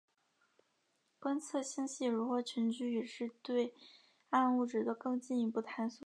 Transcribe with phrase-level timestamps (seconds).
[1.19, 3.75] 观测星系如何群聚也是对
[4.31, 5.99] 暗物质的更进一步探索。